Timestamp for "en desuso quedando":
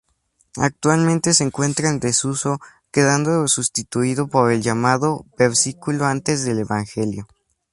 1.87-3.47